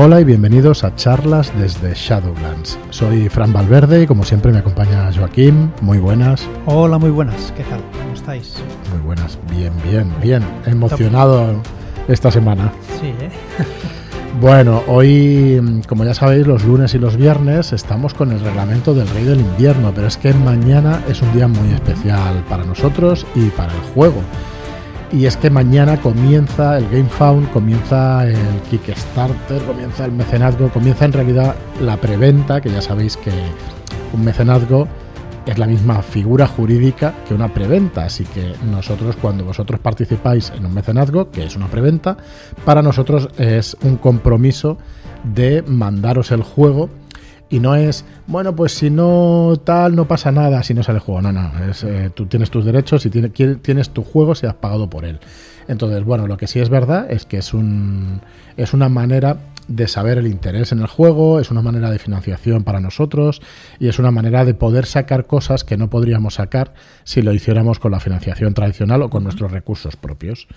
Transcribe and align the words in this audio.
Hola 0.00 0.20
y 0.20 0.24
bienvenidos 0.24 0.84
a 0.84 0.94
charlas 0.94 1.52
desde 1.58 1.92
Shadowlands. 1.92 2.78
Soy 2.90 3.28
Fran 3.28 3.52
Valverde 3.52 4.04
y 4.04 4.06
como 4.06 4.22
siempre 4.22 4.52
me 4.52 4.58
acompaña 4.58 5.12
Joaquín. 5.12 5.72
Muy 5.80 5.98
buenas. 5.98 6.48
Hola, 6.66 6.98
muy 6.98 7.10
buenas. 7.10 7.52
¿Qué 7.56 7.64
tal? 7.64 7.80
¿Cómo 8.00 8.14
estáis? 8.14 8.54
Muy 8.92 9.00
buenas. 9.00 9.36
Bien, 9.50 9.72
bien, 9.82 10.08
bien. 10.22 10.44
Emocionado 10.66 11.60
esta 12.06 12.30
semana. 12.30 12.72
Sí, 13.00 13.08
¿eh? 13.08 13.30
Bueno, 14.40 14.84
hoy, 14.86 15.82
como 15.88 16.04
ya 16.04 16.14
sabéis, 16.14 16.46
los 16.46 16.64
lunes 16.64 16.94
y 16.94 17.00
los 17.00 17.16
viernes 17.16 17.72
estamos 17.72 18.14
con 18.14 18.30
el 18.30 18.38
reglamento 18.38 18.94
del 18.94 19.08
Rey 19.08 19.24
del 19.24 19.40
Invierno, 19.40 19.90
pero 19.92 20.06
es 20.06 20.16
que 20.16 20.32
mañana 20.32 21.02
es 21.08 21.22
un 21.22 21.32
día 21.32 21.48
muy 21.48 21.72
especial 21.72 22.44
para 22.48 22.64
nosotros 22.64 23.26
y 23.34 23.46
para 23.48 23.72
el 23.72 23.80
juego. 23.94 24.22
Y 25.10 25.24
es 25.24 25.38
que 25.38 25.48
mañana 25.48 26.00
comienza 26.00 26.76
el 26.76 26.84
GameFound, 26.90 27.50
comienza 27.50 28.26
el 28.26 28.36
Kickstarter, 28.70 29.62
comienza 29.62 30.04
el 30.04 30.12
mecenazgo, 30.12 30.68
comienza 30.68 31.06
en 31.06 31.12
realidad 31.14 31.56
la 31.80 31.96
preventa, 31.96 32.60
que 32.60 32.70
ya 32.70 32.82
sabéis 32.82 33.16
que 33.16 33.32
un 34.12 34.22
mecenazgo 34.22 34.86
es 35.46 35.56
la 35.56 35.66
misma 35.66 36.02
figura 36.02 36.46
jurídica 36.46 37.14
que 37.26 37.32
una 37.32 37.52
preventa. 37.52 38.04
Así 38.04 38.24
que 38.24 38.52
nosotros, 38.70 39.16
cuando 39.16 39.44
vosotros 39.44 39.80
participáis 39.80 40.52
en 40.54 40.66
un 40.66 40.74
mecenazgo, 40.74 41.30
que 41.30 41.44
es 41.44 41.56
una 41.56 41.68
preventa, 41.68 42.18
para 42.66 42.82
nosotros 42.82 43.30
es 43.38 43.78
un 43.82 43.96
compromiso 43.96 44.76
de 45.24 45.62
mandaros 45.62 46.32
el 46.32 46.42
juego 46.42 46.90
y 47.50 47.60
no 47.60 47.74
es, 47.74 48.04
bueno, 48.26 48.54
pues 48.54 48.72
si 48.72 48.90
no 48.90 49.54
tal, 49.64 49.96
no 49.96 50.06
pasa 50.06 50.30
nada 50.30 50.62
si 50.62 50.74
no 50.74 50.82
sale 50.82 50.98
el 50.98 51.04
juego. 51.04 51.22
No, 51.22 51.32
no, 51.32 51.50
es, 51.70 51.82
eh, 51.84 52.10
tú 52.14 52.26
tienes 52.26 52.50
tus 52.50 52.64
derechos 52.64 53.06
y 53.06 53.10
tienes, 53.10 53.32
tienes 53.62 53.90
tu 53.90 54.02
juego 54.04 54.34
si 54.34 54.46
has 54.46 54.54
pagado 54.54 54.90
por 54.90 55.04
él. 55.04 55.18
Entonces, 55.66 56.02
bueno, 56.04 56.26
lo 56.26 56.36
que 56.36 56.46
sí 56.46 56.60
es 56.60 56.70
verdad 56.70 57.10
es 57.10 57.26
que 57.26 57.38
es, 57.38 57.52
un, 57.52 58.22
es 58.56 58.72
una 58.72 58.88
manera 58.88 59.38
de 59.68 59.86
saber 59.86 60.16
el 60.16 60.26
interés 60.26 60.72
en 60.72 60.80
el 60.80 60.86
juego, 60.86 61.40
es 61.40 61.50
una 61.50 61.60
manera 61.60 61.90
de 61.90 61.98
financiación 61.98 62.64
para 62.64 62.80
nosotros 62.80 63.42
y 63.78 63.88
es 63.88 63.98
una 63.98 64.10
manera 64.10 64.46
de 64.46 64.54
poder 64.54 64.86
sacar 64.86 65.26
cosas 65.26 65.64
que 65.64 65.76
no 65.76 65.90
podríamos 65.90 66.34
sacar 66.34 66.72
si 67.04 67.20
lo 67.20 67.34
hiciéramos 67.34 67.78
con 67.78 67.92
la 67.92 68.00
financiación 68.00 68.54
tradicional 68.54 69.02
o 69.02 69.10
con 69.10 69.24
nuestros 69.24 69.52
recursos 69.52 69.96
propios. 69.96 70.48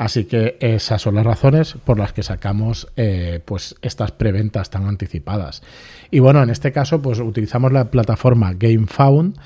Así 0.00 0.24
que 0.24 0.56
esas 0.60 1.02
son 1.02 1.16
las 1.16 1.26
razones 1.26 1.74
por 1.84 1.98
las 1.98 2.14
que 2.14 2.22
sacamos 2.22 2.88
eh, 2.96 3.42
pues 3.44 3.76
estas 3.82 4.12
preventas 4.12 4.70
tan 4.70 4.86
anticipadas. 4.86 5.62
Y 6.10 6.20
bueno, 6.20 6.42
en 6.42 6.48
este 6.48 6.72
caso, 6.72 7.02
pues 7.02 7.18
utilizamos 7.18 7.70
la 7.70 7.90
plataforma 7.90 8.54
GameFound, 8.54 9.36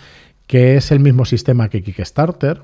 que 0.46 0.76
es 0.76 0.92
el 0.92 1.00
mismo 1.00 1.24
sistema 1.24 1.68
que 1.68 1.82
Kickstarter 1.82 2.62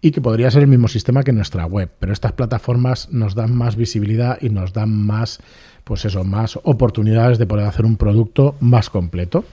y 0.00 0.10
que 0.10 0.20
podría 0.20 0.50
ser 0.50 0.62
el 0.62 0.68
mismo 0.68 0.88
sistema 0.88 1.22
que 1.22 1.32
nuestra 1.32 1.66
web. 1.66 1.88
Pero 2.00 2.12
estas 2.12 2.32
plataformas 2.32 3.12
nos 3.12 3.36
dan 3.36 3.54
más 3.54 3.76
visibilidad 3.76 4.36
y 4.40 4.50
nos 4.50 4.72
dan 4.72 4.90
más 4.90 5.38
pues 5.84 6.04
eso, 6.04 6.24
más 6.24 6.58
oportunidades 6.64 7.38
de 7.38 7.46
poder 7.46 7.66
hacer 7.66 7.84
un 7.84 7.96
producto 7.96 8.56
más 8.58 8.90
completo. 8.90 9.44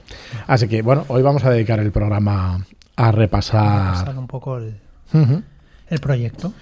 Así 0.48 0.68
que 0.68 0.82
bueno, 0.82 1.06
hoy 1.10 1.22
vamos 1.22 1.46
a 1.46 1.52
dedicar 1.52 1.80
el 1.80 1.92
programa 1.92 2.66
a 2.96 3.12
repasar, 3.12 4.18
un 4.18 4.26
poco 4.26 4.58
el, 4.58 4.80
el 5.90 6.00
proyecto. 6.00 6.54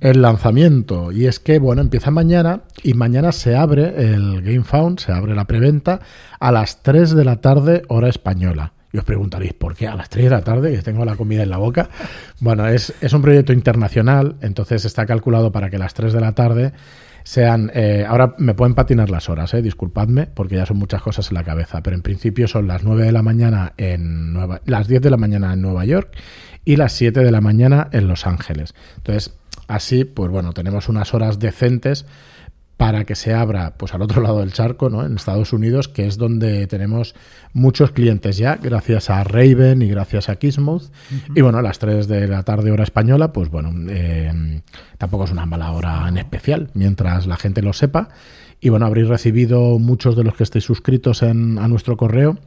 El 0.00 0.22
lanzamiento. 0.22 1.12
Y 1.12 1.26
es 1.26 1.40
que, 1.40 1.58
bueno, 1.58 1.82
empieza 1.82 2.10
mañana 2.10 2.62
y 2.82 2.94
mañana 2.94 3.32
se 3.32 3.56
abre 3.56 4.12
el 4.12 4.42
GameFound, 4.42 5.00
se 5.00 5.12
abre 5.12 5.34
la 5.34 5.46
preventa 5.46 6.00
a 6.38 6.52
las 6.52 6.82
3 6.82 7.14
de 7.14 7.24
la 7.24 7.36
tarde, 7.36 7.82
hora 7.88 8.08
española. 8.08 8.72
Y 8.92 8.98
os 8.98 9.04
preguntaréis, 9.04 9.54
¿por 9.54 9.74
qué 9.74 9.88
a 9.88 9.96
las 9.96 10.08
3 10.08 10.24
de 10.24 10.30
la 10.30 10.42
tarde? 10.42 10.72
Que 10.72 10.82
tengo 10.82 11.04
la 11.04 11.16
comida 11.16 11.42
en 11.42 11.50
la 11.50 11.56
boca. 11.56 11.88
Bueno, 12.40 12.66
es, 12.68 12.94
es 13.00 13.12
un 13.12 13.22
proyecto 13.22 13.52
internacional, 13.52 14.36
entonces 14.40 14.84
está 14.84 15.04
calculado 15.04 15.50
para 15.50 15.68
que 15.68 15.78
las 15.78 15.94
3 15.94 16.12
de 16.12 16.20
la 16.20 16.32
tarde 16.32 16.72
sean. 17.24 17.72
Eh, 17.74 18.04
ahora 18.06 18.34
me 18.38 18.54
pueden 18.54 18.74
patinar 18.74 19.10
las 19.10 19.28
horas, 19.28 19.52
eh, 19.54 19.62
disculpadme, 19.62 20.26
porque 20.26 20.56
ya 20.56 20.66
son 20.66 20.76
muchas 20.76 21.02
cosas 21.02 21.28
en 21.30 21.34
la 21.34 21.42
cabeza, 21.42 21.82
pero 21.82 21.96
en 21.96 22.02
principio 22.02 22.46
son 22.46 22.68
las 22.68 22.84
9 22.84 23.04
de 23.04 23.12
la 23.12 23.22
mañana 23.22 23.72
en 23.76 24.32
Nueva, 24.32 24.60
las 24.66 24.86
10 24.86 25.02
de 25.02 25.10
la 25.10 25.16
mañana 25.16 25.52
en 25.52 25.62
Nueva 25.62 25.84
York 25.84 26.16
y 26.64 26.76
las 26.76 26.92
7 26.92 27.20
de 27.20 27.30
la 27.30 27.40
mañana 27.40 27.88
en 27.92 28.08
Los 28.08 28.26
Ángeles. 28.26 28.74
Entonces, 28.96 29.34
así, 29.68 30.04
pues 30.04 30.30
bueno, 30.30 30.52
tenemos 30.52 30.88
unas 30.88 31.14
horas 31.14 31.38
decentes 31.38 32.06
para 32.76 33.04
que 33.04 33.14
se 33.14 33.32
abra 33.32 33.74
pues 33.76 33.94
al 33.94 34.02
otro 34.02 34.20
lado 34.20 34.40
del 34.40 34.52
charco, 34.52 34.90
¿no? 34.90 35.04
en 35.04 35.14
Estados 35.16 35.52
Unidos, 35.52 35.88
que 35.88 36.06
es 36.06 36.16
donde 36.16 36.66
tenemos 36.66 37.14
muchos 37.52 37.92
clientes 37.92 38.36
ya, 38.36 38.56
gracias 38.56 39.10
a 39.10 39.22
Raven 39.22 39.82
y 39.82 39.88
gracias 39.88 40.28
a 40.28 40.36
Kismuth. 40.36 40.90
Y 41.34 41.40
bueno, 41.40 41.58
a 41.58 41.62
las 41.62 41.78
3 41.78 42.08
de 42.08 42.26
la 42.26 42.42
tarde 42.42 42.72
hora 42.72 42.84
española, 42.84 43.32
pues 43.32 43.48
bueno, 43.48 43.72
eh, 43.88 44.60
tampoco 44.98 45.24
es 45.24 45.30
una 45.30 45.46
mala 45.46 45.70
hora 45.72 46.08
en 46.08 46.18
especial, 46.18 46.70
mientras 46.74 47.26
la 47.26 47.36
gente 47.36 47.62
lo 47.62 47.72
sepa. 47.72 48.08
Y 48.60 48.70
bueno, 48.70 48.86
habréis 48.86 49.08
recibido 49.08 49.78
muchos 49.78 50.16
de 50.16 50.24
los 50.24 50.34
que 50.34 50.42
estéis 50.42 50.64
suscritos 50.64 51.22
en, 51.22 51.58
a 51.58 51.68
nuestro 51.68 51.96
correo. 51.96 52.38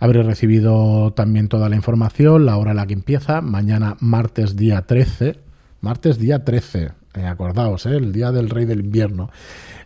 Habréis 0.00 0.26
recibido 0.26 1.12
también 1.12 1.48
toda 1.48 1.68
la 1.68 1.76
información, 1.76 2.44
la 2.44 2.56
hora 2.56 2.72
a 2.72 2.74
la 2.74 2.86
que 2.86 2.94
empieza, 2.94 3.40
mañana 3.40 3.96
martes 4.00 4.56
día 4.56 4.82
13. 4.82 5.38
Martes 5.80 6.18
día 6.18 6.44
13, 6.44 6.90
eh, 7.14 7.26
acordaos, 7.26 7.86
eh, 7.86 7.96
el 7.96 8.12
día 8.12 8.32
del 8.32 8.50
rey 8.50 8.64
del 8.64 8.80
invierno, 8.80 9.30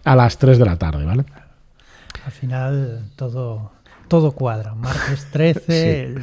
a 0.04 0.16
las 0.16 0.38
3 0.38 0.58
de 0.58 0.64
la 0.64 0.76
tarde, 0.76 1.04
¿vale? 1.04 1.24
Al 2.24 2.32
final 2.32 3.10
todo 3.16 3.72
todo 4.08 4.32
cuadra. 4.32 4.74
Martes 4.74 5.26
13, 5.32 6.14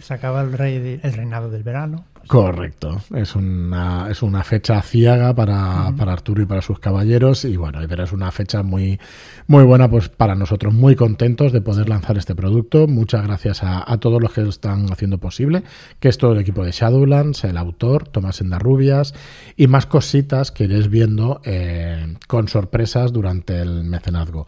se 0.00 0.14
acaba 0.14 0.42
el, 0.42 0.52
rey 0.52 1.00
el 1.02 1.12
reinado 1.12 1.50
del 1.50 1.62
verano. 1.62 2.04
Correcto. 2.26 3.00
Es 3.14 3.34
una, 3.34 4.08
es 4.08 4.22
una 4.22 4.44
fecha 4.44 4.80
ciaga 4.82 5.34
para, 5.34 5.92
para, 5.96 6.12
Arturo 6.12 6.42
y 6.42 6.46
para 6.46 6.62
sus 6.62 6.78
caballeros. 6.78 7.44
Y 7.44 7.56
bueno, 7.56 7.80
pero 7.88 8.04
es 8.04 8.12
una 8.12 8.30
fecha 8.30 8.62
muy, 8.62 9.00
muy 9.48 9.64
buena 9.64 9.90
pues, 9.90 10.08
para 10.08 10.34
nosotros. 10.34 10.72
Muy 10.72 10.94
contentos 10.94 11.52
de 11.52 11.60
poder 11.60 11.88
lanzar 11.88 12.18
este 12.18 12.34
producto. 12.34 12.86
Muchas 12.86 13.24
gracias 13.24 13.62
a, 13.62 13.84
todos 13.98 14.22
los 14.22 14.32
que 14.32 14.42
lo 14.42 14.50
están 14.50 14.92
haciendo 14.92 15.18
posible, 15.18 15.64
que 15.98 16.08
es 16.08 16.18
todo 16.18 16.32
el 16.32 16.38
equipo 16.38 16.64
de 16.64 16.70
Shadowlands, 16.70 17.44
el 17.44 17.56
autor, 17.56 18.08
Tomás 18.08 18.40
Endarrubias, 18.40 19.12
y 19.56 19.66
más 19.66 19.86
cositas 19.86 20.52
que 20.52 20.64
iréis 20.64 20.88
viendo 20.88 21.40
eh, 21.44 22.14
con 22.28 22.48
sorpresas 22.48 23.12
durante 23.12 23.60
el 23.60 23.84
mecenazgo. 23.84 24.46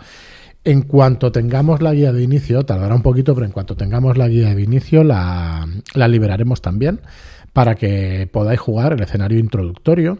En 0.65 0.83
cuanto 0.83 1.33
tengamos 1.33 1.83
la 1.83 1.93
guía 1.93 2.13
de 2.13 2.23
inicio, 2.23 2.65
tardará 2.65 2.95
un 2.95 3.03
poquito, 3.03 3.35
pero 3.35 3.45
en 3.45 3.53
cuanto 3.53 3.75
tengamos 3.75 4.17
la 4.17 4.29
guía 4.29 4.55
de 4.55 4.63
inicio 4.63 5.03
la, 5.03 5.67
la 5.95 6.07
liberaremos 6.07 6.63
también 6.63 7.01
para 7.53 7.75
que 7.75 8.29
podáis 8.33 8.61
jugar 8.61 8.93
el 8.93 9.03
escenario 9.03 9.39
introductorio. 9.39 10.19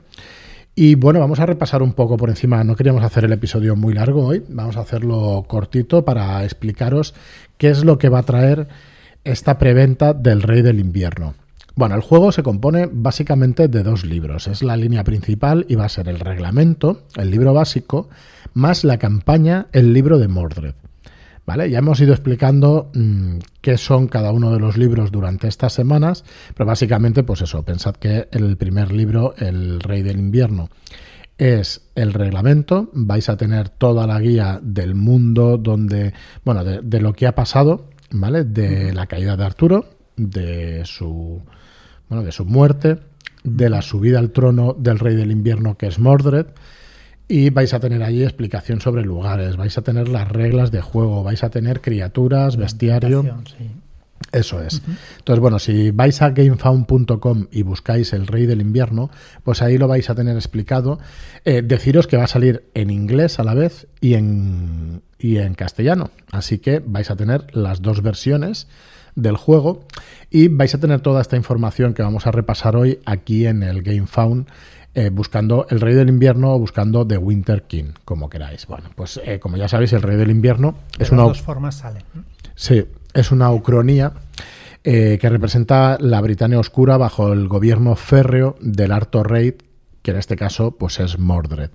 Y 0.75 0.95
bueno, 0.95 1.21
vamos 1.21 1.41
a 1.41 1.47
repasar 1.47 1.83
un 1.83 1.93
poco 1.93 2.17
por 2.17 2.31
encima. 2.31 2.65
No 2.65 2.77
queríamos 2.77 3.05
hacer 3.05 3.25
el 3.25 3.33
episodio 3.33 3.77
muy 3.77 3.93
largo 3.93 4.27
hoy, 4.27 4.43
vamos 4.49 4.77
a 4.77 4.81
hacerlo 4.81 5.45
cortito 5.47 6.05
para 6.05 6.45
explicaros 6.45 7.15
qué 7.59 7.69
es 7.69 7.85
lo 7.85 7.99
que 7.99 8.09
va 8.09 8.21
a 8.21 8.25
traer 8.25 8.69
esta 9.25 9.59
preventa 9.59 10.15
del 10.15 10.43
Rey 10.43 10.63
del 10.63 10.81
Invierno. 10.81 11.35
Bueno, 11.75 11.95
el 11.95 12.03
juego 12.03 12.33
se 12.33 12.43
compone 12.43 12.89
básicamente 12.91 13.69
de 13.69 13.83
dos 13.83 14.05
libros. 14.05 14.47
Es 14.47 14.63
la 14.63 14.77
línea 14.77 15.05
principal 15.05 15.65
y 15.69 15.75
va 15.75 15.87
a 15.87 15.91
ser 15.91 16.09
el 16.09 16.21
reglamento, 16.21 17.03
el 17.17 17.31
libro 17.31 17.55
básico, 17.55 18.09
más 18.53 18.85
la 18.85 18.99
campaña, 18.99 19.69
el 19.73 19.95
libro 19.95 20.19
de 20.19 20.29
Mordred. 20.29 20.75
¿Vale? 21.45 21.69
Ya 21.71 21.79
hemos 21.79 22.01
ido 22.01 22.13
explicando 22.13 22.91
mm, 22.95 23.39
qué 23.61 23.77
son 23.77 24.07
cada 24.07 24.31
uno 24.31 24.53
de 24.53 24.61
los 24.61 24.77
libros 24.77 25.11
durante 25.11 25.49
estas 25.49 25.73
semanas, 25.73 26.25
pero 26.55 26.67
básicamente, 26.67 27.25
pues 27.25 27.43
eso, 27.43 27.65
pensad 27.65 27.97
que 27.97 28.29
el 28.31 28.57
primer 28.57 28.93
libro, 28.93 29.35
El 29.37 29.81
Rey 29.81 30.03
del 30.03 30.21
Invierno, 30.21 30.71
es 31.39 31.91
el 31.97 32.13
reglamento, 32.13 32.91
vais 32.93 33.29
a 33.29 33.37
tener 33.37 33.69
toda 33.69 34.07
la 34.07 34.21
guía 34.21 34.61
del 34.63 34.95
mundo 34.95 35.59
donde, 35.59 36.13
bueno, 36.45 36.63
de, 36.63 36.81
de 36.83 37.01
lo 37.01 37.13
que 37.13 37.27
ha 37.27 37.35
pasado, 37.35 37.89
¿vale? 38.13 38.45
De 38.45 38.93
la 38.93 39.07
caída 39.07 39.37
de 39.37 39.45
Arturo, 39.45 39.87
de 40.17 40.83
su, 40.85 41.43
bueno, 42.09 42.23
de 42.23 42.31
su 42.31 42.45
muerte, 42.45 42.99
de 43.43 43.69
la 43.69 43.83
subida 43.83 44.19
al 44.19 44.31
trono 44.31 44.75
del 44.79 44.99
Rey 44.99 45.17
del 45.17 45.33
Invierno, 45.33 45.77
que 45.77 45.87
es 45.87 45.99
Mordred, 45.99 46.47
y 47.29 47.51
vais 47.51 47.73
a 47.75 47.81
tener 47.81 48.03
allí 48.03 48.23
explicación 48.23 48.81
sobre 48.81 49.03
lugares, 49.03 49.57
vais 49.57 49.77
a 49.79 49.83
tener 49.83 50.09
las 50.09 50.29
reglas 50.29 50.71
de 50.71 50.81
juego, 50.81 51.23
vais 51.23 51.43
a 51.45 51.51
tener 51.51 51.81
criaturas, 51.81 52.57
bestiario. 52.57 53.43
Eso 54.31 54.63
es. 54.63 54.83
Entonces, 55.19 55.41
bueno, 55.41 55.59
si 55.59 55.91
vais 55.91 56.23
a 56.23 56.31
gamefound.com 56.31 57.47
y 57.51 57.63
buscáis 57.63 58.13
el 58.13 58.27
Rey 58.27 58.47
del 58.47 58.61
Invierno, 58.61 59.11
pues 59.43 59.63
ahí 59.63 59.79
lo 59.79 59.89
vais 59.89 60.09
a 60.11 60.15
tener 60.15 60.37
explicado. 60.37 60.99
Eh, 61.45 61.63
deciros 61.63 62.07
que 62.07 62.17
va 62.17 62.25
a 62.25 62.29
salir 62.29 62.65
en 62.75 62.91
inglés 62.91 63.39
a 63.39 63.45
la 63.45 63.55
vez 63.55 63.89
y 64.01 64.15
en, 64.15 65.03
y 65.19 65.39
en 65.39 65.55
castellano. 65.55 66.11
Así 66.31 66.59
que 66.59 66.83
vais 66.85 67.11
a 67.11 67.17
tener 67.17 67.55
las 67.55 67.83
dos 67.83 68.03
versiones 68.03 68.69
del 69.15 69.37
juego 69.37 69.87
y 70.31 70.49
vais 70.49 70.75
a 70.75 70.81
tener 70.81 71.01
toda 71.01 71.21
esta 71.21 71.37
información 71.37 71.93
que 71.93 72.03
vamos 72.03 72.27
a 72.27 72.31
repasar 72.31 72.77
hoy 72.77 73.01
aquí 73.05 73.47
en 73.47 73.63
el 73.63 73.83
GameFound 73.83 74.47
eh, 74.95 75.11
buscando 75.11 75.67
El 75.71 75.81
Rey 75.81 75.95
del 75.95 76.09
Invierno 76.09 76.55
o 76.55 76.59
buscando 76.59 77.07
The 77.07 77.19
Winter 77.19 77.63
King, 77.63 77.93
como 78.05 78.29
queráis. 78.29 78.67
Bueno, 78.67 78.91
pues 78.95 79.21
eh, 79.25 79.39
como 79.39 79.57
ya 79.57 79.69
sabéis, 79.69 79.93
El 79.93 80.03
Rey 80.03 80.17
del 80.17 80.31
Invierno 80.31 80.77
es 80.99 81.11
una... 81.11 81.23
dos 81.23 81.41
formas 81.41 81.77
salen. 81.77 82.05
Sí, 82.55 82.85
es 83.15 83.31
una 83.31 83.51
ucronía 83.51 84.13
eh, 84.85 85.19
que 85.21 85.29
representa 85.29 85.97
la 86.01 86.21
Britania 86.21 86.59
oscura 86.59 86.97
bajo 86.97 87.33
el 87.33 87.49
gobierno 87.49 87.95
férreo 87.97 88.57
del 88.61 88.93
Arto 88.93 89.23
Rey, 89.23 89.57
que 90.03 90.11
en 90.11 90.17
este 90.17 90.37
caso 90.37 90.73
pues 90.73 91.01
es 91.01 91.19
Mordred. 91.19 91.71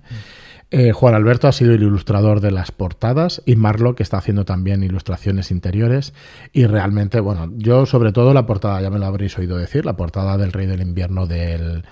Eh, 0.70 0.92
Juan 0.92 1.14
Alberto 1.14 1.48
ha 1.48 1.52
sido 1.52 1.72
el 1.72 1.82
ilustrador 1.82 2.40
de 2.40 2.50
las 2.50 2.72
portadas 2.72 3.42
y 3.46 3.56
Marlock 3.56 4.00
está 4.02 4.18
haciendo 4.18 4.44
también 4.44 4.82
ilustraciones 4.82 5.50
interiores 5.50 6.12
y 6.52 6.66
realmente, 6.66 7.20
bueno, 7.20 7.50
yo 7.56 7.86
sobre 7.86 8.12
todo 8.12 8.34
la 8.34 8.44
portada, 8.44 8.82
ya 8.82 8.90
me 8.90 8.98
lo 8.98 9.06
habréis 9.06 9.38
oído 9.38 9.56
decir, 9.56 9.86
la 9.86 9.96
portada 9.96 10.36
del 10.36 10.52
Rey 10.52 10.66
del 10.66 10.82
Invierno 10.82 11.26
del, 11.26 11.84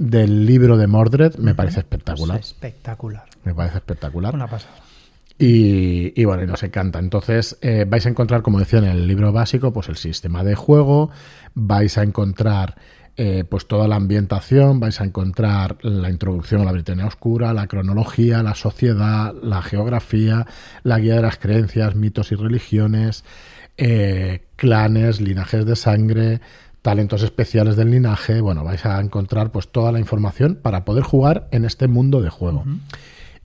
del 0.00 0.46
libro 0.46 0.78
de 0.78 0.86
Mordred 0.86 1.36
me 1.36 1.54
parece 1.54 1.80
espectacular. 1.80 2.40
espectacular. 2.40 3.24
Me 3.44 3.54
parece 3.54 3.76
espectacular. 3.76 4.34
Una 4.34 4.46
pasada. 4.46 4.74
Y, 5.38 6.24
bueno, 6.24 6.42
y 6.42 6.46
nos 6.46 6.62
encanta. 6.62 6.98
Entonces, 6.98 7.58
eh, 7.60 7.86
vais 7.88 8.04
a 8.06 8.08
encontrar, 8.08 8.42
como 8.42 8.58
decía 8.58 8.78
en 8.78 8.86
el 8.86 9.06
libro 9.06 9.32
básico, 9.32 9.72
pues 9.72 9.88
el 9.88 9.96
sistema 9.96 10.42
de 10.42 10.54
juego, 10.54 11.10
vais 11.54 11.96
a 11.98 12.02
encontrar 12.02 12.76
eh, 13.16 13.44
pues 13.48 13.66
toda 13.66 13.88
la 13.88 13.96
ambientación, 13.96 14.80
vais 14.80 15.00
a 15.00 15.04
encontrar 15.04 15.76
la 15.82 16.08
introducción 16.08 16.62
a 16.62 16.64
la 16.64 16.72
Britania 16.72 17.06
Oscura, 17.06 17.52
la 17.52 17.66
cronología, 17.66 18.42
la 18.42 18.54
sociedad, 18.54 19.34
la 19.42 19.60
geografía, 19.60 20.46
la 20.82 20.98
guía 20.98 21.16
de 21.16 21.22
las 21.22 21.38
creencias, 21.38 21.94
mitos 21.94 22.32
y 22.32 22.36
religiones, 22.36 23.24
eh, 23.76 24.46
clanes, 24.56 25.20
linajes 25.20 25.64
de 25.66 25.76
sangre, 25.76 26.40
talentos 26.82 27.22
especiales 27.22 27.76
del 27.76 27.90
linaje. 27.90 28.40
Bueno, 28.40 28.64
vais 28.64 28.84
a 28.86 29.00
encontrar 29.00 29.52
pues 29.52 29.68
toda 29.68 29.92
la 29.92 29.98
información 29.98 30.58
para 30.60 30.84
poder 30.84 31.04
jugar 31.04 31.48
en 31.50 31.64
este 31.64 31.88
mundo 31.88 32.22
de 32.22 32.30
juego. 32.30 32.64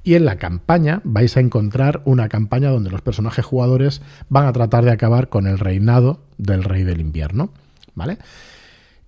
Y 0.03 0.13
en 0.13 0.25
la 0.25 0.37
campaña 0.37 1.01
vais 1.03 1.35
a 1.35 1.39
encontrar 1.39 2.01
una 2.05 2.29
campaña 2.29 2.69
donde 2.69 2.91
los 2.91 3.01
personajes 3.01 3.43
jugadores 3.43 4.01
van 4.29 4.45
a 4.45 4.53
tratar 4.53 4.85
de 4.85 4.91
acabar 4.91 5.29
con 5.29 5.47
el 5.47 5.57
reinado 5.57 6.21
del 6.37 6.63
rey 6.63 6.83
del 6.83 7.01
invierno. 7.01 7.49
¿Vale? 7.95 8.19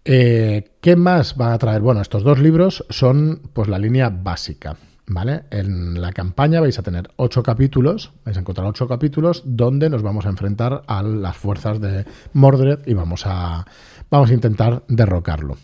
Eh, 0.05 0.71
¿Qué 0.81 0.95
más 0.95 1.35
va 1.39 1.53
a 1.53 1.57
traer? 1.57 1.81
Bueno, 1.81 2.01
estos 2.01 2.23
dos 2.23 2.39
libros 2.39 2.85
son 2.89 3.41
pues 3.53 3.67
la 3.67 3.77
línea 3.77 4.09
básica. 4.09 4.77
¿Vale? 5.09 5.43
En 5.51 6.01
la 6.01 6.11
campaña 6.11 6.59
vais 6.59 6.77
a 6.79 6.83
tener 6.83 7.09
ocho 7.15 7.41
capítulos, 7.41 8.11
vais 8.25 8.35
a 8.35 8.41
encontrar 8.41 8.67
ocho 8.67 8.89
capítulos 8.89 9.41
donde 9.45 9.89
nos 9.89 10.01
vamos 10.01 10.25
a 10.25 10.29
enfrentar 10.29 10.83
a 10.85 11.01
las 11.01 11.37
fuerzas 11.37 11.79
de 11.79 12.05
Mordred 12.33 12.79
y 12.85 12.93
vamos 12.93 13.23
a, 13.25 13.65
vamos 14.09 14.29
a 14.29 14.33
intentar 14.33 14.83
derrocarlo. 14.87 15.57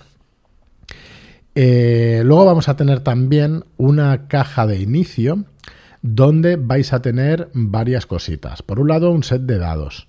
Eh, 1.56 2.22
luego 2.26 2.46
vamos 2.46 2.68
a 2.68 2.76
tener 2.76 3.02
también 3.02 3.66
una 3.78 4.28
caja 4.28 4.66
de 4.66 4.80
inicio 4.80 5.46
donde 6.02 6.58
vais 6.58 6.94
a 6.94 7.02
tener 7.02 7.50
varias 7.54 8.06
cositas. 8.06 8.62
Por 8.62 8.80
un 8.80 8.90
lado, 8.90 9.12
un 9.12 9.24
set 9.24 9.44
de 9.44 9.58
dados. 9.58 10.08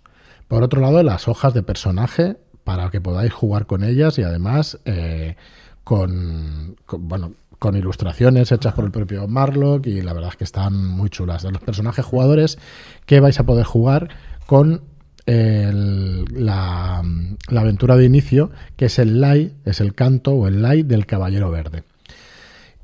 Por 0.49 0.63
otro 0.63 0.81
lado, 0.81 1.03
las 1.03 1.29
hojas 1.29 1.55
de 1.55 1.63
personaje 1.63 2.37
para 2.65 2.91
que 2.91 3.01
podáis 3.01 3.33
jugar 3.33 3.67
con 3.67 3.85
ellas 3.85 4.19
y 4.19 4.23
además 4.23 4.79
eh, 4.87 5.37
con, 5.85 6.77
bueno, 6.87 7.35
con 7.59 7.77
ilustraciones 7.77 8.51
hechas 8.51 8.73
por 8.73 8.85
el 8.85 8.91
propio 8.91 9.29
Marlock 9.29 9.87
y 9.87 10.01
la 10.01 10.15
verdad 10.15 10.31
es 10.31 10.37
que 10.37 10.45
están 10.45 10.87
muy 10.87 11.11
chulas. 11.11 11.43
De 11.43 11.53
los 11.53 11.63
personajes 11.63 12.05
jugadores 12.05 12.59
que 13.07 13.21
vais 13.21 13.39
a 13.39 13.45
poder 13.45 13.65
jugar 13.65 14.09
con 14.47 14.83
la, 15.27 17.03
aventura 17.49 17.97
de 17.97 18.05
inicio, 18.05 18.51
que 18.77 18.87
es 18.87 18.99
el 18.99 19.21
lay, 19.21 19.55
es 19.65 19.81
el 19.81 19.95
canto 19.95 20.33
o 20.33 20.49
el 20.49 20.63
lay 20.63 20.83
del 20.83 21.07
Caballero 21.07 21.51
Verde. 21.51 21.85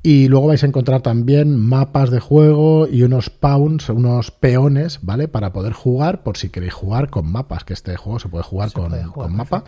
Y 0.03 0.29
luego 0.29 0.47
vais 0.47 0.63
a 0.63 0.65
encontrar 0.65 1.01
también 1.01 1.55
mapas 1.55 2.09
de 2.09 2.19
juego 2.19 2.87
y 2.87 3.03
unos 3.03 3.29
pawns, 3.29 3.87
unos 3.89 4.31
peones, 4.31 4.97
¿vale? 5.03 5.27
Para 5.27 5.53
poder 5.53 5.73
jugar, 5.73 6.23
por 6.23 6.37
si 6.37 6.49
queréis 6.49 6.73
jugar 6.73 7.11
con 7.11 7.31
mapas, 7.31 7.63
que 7.65 7.73
este 7.73 7.95
juego 7.97 8.17
se 8.19 8.27
puede 8.27 8.43
jugar, 8.43 8.71
con, 8.71 8.91
con, 9.11 9.35
mapa. 9.35 9.63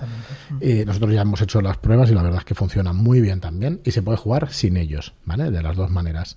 Y 0.60 0.86
nosotros 0.86 1.14
ya 1.14 1.22
hemos 1.22 1.40
hecho 1.42 1.62
las 1.62 1.78
pruebas 1.78 2.10
y 2.10 2.16
la 2.16 2.24
verdad 2.24 2.40
es 2.40 2.46
que 2.46 2.56
funciona 2.56 2.94
muy 2.94 3.22
bien 3.22 3.42
también. 3.42 3.80
Y 3.84 3.92
se 3.92 4.02
puede 4.02 4.18
jugar 4.18 4.52
sin 4.52 4.76
ellos, 4.78 5.14
¿vale? 5.24 5.52
De 5.52 5.62
las 5.62 5.76
dos 5.76 5.92
maneras. 5.92 6.36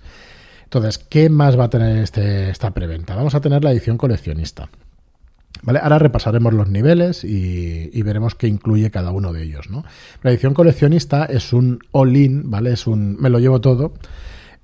Entonces, 0.64 0.98
¿qué 0.98 1.30
más 1.30 1.58
va 1.58 1.64
a 1.64 1.70
tener 1.70 1.96
este, 1.96 2.50
esta 2.50 2.72
preventa? 2.72 3.14
Vamos 3.14 3.34
a 3.34 3.40
tener 3.40 3.64
la 3.64 3.72
edición 3.72 3.96
coleccionista. 3.96 4.68
¿Vale? 5.62 5.80
Ahora 5.82 5.98
repasaremos 5.98 6.52
los 6.52 6.68
niveles 6.68 7.24
y, 7.24 8.02
veremos 8.02 8.34
qué 8.34 8.46
incluye 8.46 8.90
cada 8.90 9.10
uno 9.10 9.32
de 9.32 9.42
ellos. 9.42 9.70
¿no? 9.70 9.84
La 10.22 10.30
edición 10.30 10.54
coleccionista 10.54 11.24
es 11.24 11.52
un 11.52 11.80
all-in, 11.92 12.50
¿vale? 12.50 12.72
Es 12.72 12.86
un 12.86 13.16
me 13.16 13.30
lo 13.30 13.38
llevo 13.38 13.60
todo. 13.60 13.94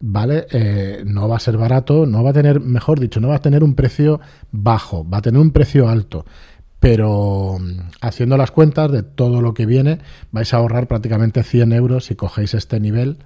¿Vale? 0.05 0.47
Eh, 0.51 1.05
no 1.07 1.29
va 1.29 1.37
a 1.37 1.41
ser 1.41 1.57
barato, 1.57 2.07
no 2.07 2.25
va 2.25 2.31
a 2.31 2.33
tener, 2.33 2.59
mejor 2.59 2.99
dicho, 2.99 3.21
no 3.21 3.29
va 3.29 3.37
a 3.37 3.41
tener 3.41 3.63
un 3.63 3.77
precio 3.77 4.21
bajo, 4.51 5.09
va 5.09 5.19
a 5.19 5.23
tener 5.23 5.41
un 5.41 5.53
precio 5.53 5.89
alto. 5.89 6.27
Pero 6.81 7.59
mm, 7.61 7.91
haciendo 8.01 8.37
las 8.37 8.51
cuentas 8.51 8.91
de 8.91 9.05
todo 9.05 9.41
lo 9.41 9.55
que 9.55 9.65
viene, 9.65 10.01
vais 10.33 10.53
a 10.53 10.57
ahorrar 10.57 10.89
prácticamente 10.89 11.45
100 11.45 11.73
euros 11.73 12.07
si 12.07 12.17
cogéis 12.17 12.55
este 12.55 12.81
nivel, 12.81 13.19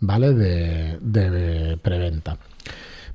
¿vale? 0.00 0.32
De, 0.32 0.98
de 1.02 1.76
preventa. 1.76 2.38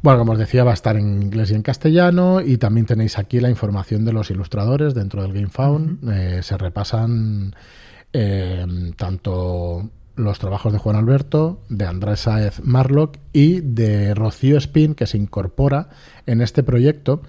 Bueno, 0.02 0.20
como 0.20 0.34
os 0.34 0.38
decía, 0.38 0.64
va 0.64 0.72
a 0.72 0.76
estar 0.76 0.96
en 0.96 1.24
inglés 1.24 1.52
y 1.52 1.56
en 1.56 1.64
castellano 1.64 2.42
y 2.42 2.58
también 2.58 2.86
tenéis 2.86 3.18
aquí 3.18 3.40
la 3.40 3.50
información 3.50 4.06
de 4.06 4.14
los 4.14 4.30
ilustradores 4.30 4.94
dentro 4.94 5.22
del 5.22 5.34
GameFound. 5.34 6.10
Eh, 6.12 6.44
se 6.44 6.58
repasan 6.58 7.56
eh, 8.14 8.66
tanto 8.96 9.90
los 10.16 10.40
trabajos 10.40 10.74
de 10.74 10.80
Juan 10.80 10.96
Alberto, 10.96 11.62
de 11.70 11.86
Andrés 11.86 12.22
Saez 12.22 12.60
Marlock 12.64 13.18
y 13.34 13.62
de 13.62 14.14
Rocío 14.14 14.58
Spin, 14.58 14.96
que 14.96 15.08
se 15.08 15.18
incorpora 15.18 15.90
en 16.26 16.42
este 16.42 16.64
proyecto 16.64 17.22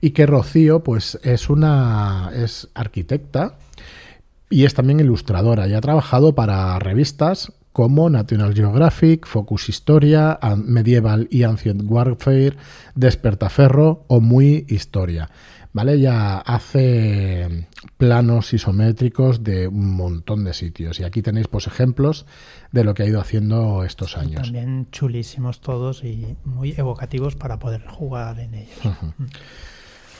y 0.00 0.10
que 0.10 0.26
Rocío 0.26 0.82
pues 0.82 1.18
es 1.22 1.50
una 1.50 2.30
es 2.34 2.68
arquitecta 2.74 3.58
y 4.48 4.64
es 4.64 4.74
también 4.74 5.00
ilustradora 5.00 5.68
y 5.68 5.74
ha 5.74 5.80
trabajado 5.80 6.34
para 6.34 6.78
revistas 6.78 7.52
como 7.72 8.10
National 8.10 8.54
Geographic, 8.54 9.26
Focus 9.26 9.68
Historia, 9.68 10.38
Medieval 10.56 11.28
y 11.30 11.44
Ancient 11.44 11.82
Warfare, 11.84 12.56
Despertaferro 12.94 14.04
o 14.08 14.20
Muy 14.20 14.66
Historia. 14.68 15.30
¿Vale? 15.72 16.00
Ya 16.00 16.38
hace 16.38 17.68
planos 17.96 18.52
isométricos 18.52 19.44
de 19.44 19.68
un 19.68 19.94
montón 19.94 20.42
de 20.42 20.52
sitios. 20.52 20.98
Y 20.98 21.04
aquí 21.04 21.22
tenéis 21.22 21.46
pues 21.46 21.68
ejemplos 21.68 22.26
de 22.72 22.82
lo 22.82 22.92
que 22.92 23.04
ha 23.04 23.06
ido 23.06 23.20
haciendo 23.20 23.84
estos 23.84 24.16
años. 24.16 24.42
También 24.42 24.88
chulísimos 24.90 25.60
todos 25.60 26.02
y 26.02 26.36
muy 26.44 26.74
evocativos 26.76 27.36
para 27.36 27.60
poder 27.60 27.86
jugar 27.86 28.40
en 28.40 28.54
ellos. 28.54 28.78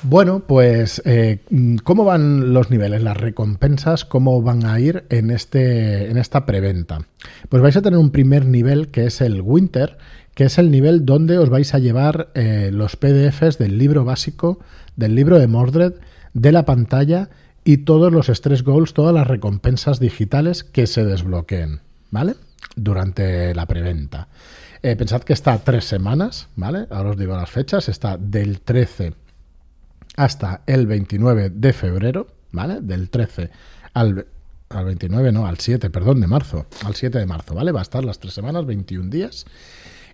Bueno, 0.02 0.40
pues 0.46 1.02
eh, 1.04 1.40
¿cómo 1.84 2.06
van 2.06 2.54
los 2.54 2.70
niveles, 2.70 3.02
las 3.02 3.18
recompensas? 3.18 4.06
¿Cómo 4.06 4.40
van 4.40 4.64
a 4.64 4.80
ir 4.80 5.04
en, 5.10 5.30
este, 5.30 6.10
en 6.10 6.16
esta 6.16 6.46
preventa? 6.46 7.06
Pues 7.50 7.62
vais 7.62 7.76
a 7.76 7.82
tener 7.82 7.98
un 7.98 8.10
primer 8.10 8.46
nivel 8.46 8.88
que 8.88 9.04
es 9.04 9.20
el 9.20 9.42
Winter, 9.42 9.98
que 10.34 10.44
es 10.44 10.56
el 10.56 10.70
nivel 10.70 11.04
donde 11.04 11.36
os 11.36 11.50
vais 11.50 11.74
a 11.74 11.78
llevar 11.78 12.30
eh, 12.34 12.70
los 12.72 12.96
PDFs 12.96 13.58
del 13.58 13.76
libro 13.76 14.06
básico, 14.06 14.58
del 14.96 15.14
libro 15.14 15.38
de 15.38 15.48
Mordred, 15.48 15.92
de 16.32 16.52
la 16.52 16.64
pantalla 16.64 17.28
y 17.62 17.78
todos 17.78 18.10
los 18.10 18.28
stress 18.28 18.62
goals, 18.62 18.94
todas 18.94 19.14
las 19.14 19.26
recompensas 19.26 20.00
digitales 20.00 20.64
que 20.64 20.86
se 20.86 21.04
desbloqueen, 21.04 21.80
¿vale? 22.10 22.36
Durante 22.74 23.54
la 23.54 23.66
preventa. 23.66 24.28
Eh, 24.82 24.96
pensad 24.96 25.24
que 25.24 25.34
está 25.34 25.58
tres 25.58 25.84
semanas, 25.84 26.48
¿vale? 26.56 26.86
Ahora 26.88 27.10
os 27.10 27.18
digo 27.18 27.36
las 27.36 27.50
fechas, 27.50 27.90
está 27.90 28.16
del 28.16 28.62
13 28.62 29.12
hasta 30.16 30.62
el 30.66 30.86
29 30.86 31.50
de 31.50 31.72
febrero, 31.72 32.26
¿vale? 32.52 32.80
Del 32.80 33.10
13 33.10 33.50
al, 33.94 34.26
al 34.68 34.84
29, 34.84 35.32
no, 35.32 35.46
al 35.46 35.58
7, 35.58 35.90
perdón, 35.90 36.20
de 36.20 36.26
marzo, 36.26 36.66
al 36.84 36.94
7 36.94 37.18
de 37.18 37.26
marzo, 37.26 37.54
¿vale? 37.54 37.72
Va 37.72 37.80
a 37.80 37.82
estar 37.82 38.04
las 38.04 38.18
tres 38.18 38.34
semanas, 38.34 38.66
21 38.66 39.10
días 39.10 39.46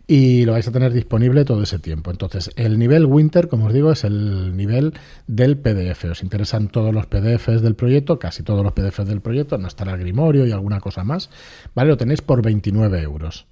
y 0.07 0.45
lo 0.45 0.53
vais 0.53 0.67
a 0.69 0.73
tener 0.73 0.93
disponible 0.93 1.45
todo 1.45 1.62
ese 1.62 1.79
tiempo. 1.79 2.11
Entonces, 2.11 2.50
el 2.57 2.79
nivel 2.79 3.07
Winter, 3.07 3.49
como 3.49 3.67
os 3.67 3.73
digo, 3.73 3.91
es 3.91 4.05
el 4.05 4.57
nivel 4.57 4.95
del 5.26 5.57
PDF. 5.57 6.05
Os 6.05 6.23
interesan 6.23 6.69
todos 6.69 6.95
los 6.95 7.07
PDFs 7.07 7.61
del 7.61 7.75
proyecto, 7.75 8.19
casi 8.19 8.43
todos 8.43 8.62
los 8.62 8.73
PDFs 8.73 9.07
del 9.07 9.21
proyecto, 9.21 9.59
no 9.59 9.67
estará 9.67 9.97
Grimorio 9.97 10.47
y 10.47 10.53
alguna 10.53 10.81
cosa 10.81 11.03
más, 11.03 11.31
¿vale? 11.75 11.91
Lo 11.91 11.97
tenéis 11.97 12.23
por 12.23 12.43
29 12.43 13.03
euros. 13.03 13.47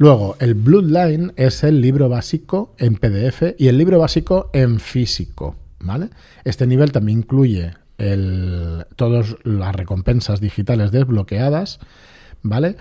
Luego, 0.00 0.34
el 0.40 0.54
Bloodline 0.54 1.34
es 1.36 1.62
el 1.62 1.82
libro 1.82 2.08
básico 2.08 2.74
en 2.78 2.94
PDF 2.94 3.54
y 3.58 3.68
el 3.68 3.76
libro 3.76 3.98
básico 3.98 4.48
en 4.54 4.80
físico. 4.80 5.56
¿vale? 5.80 6.08
Este 6.44 6.66
nivel 6.66 6.90
también 6.90 7.18
incluye 7.18 7.72
todas 8.96 9.36
las 9.42 9.76
recompensas 9.76 10.40
digitales 10.40 10.90
desbloqueadas, 10.90 11.80
¿vale? 12.42 12.76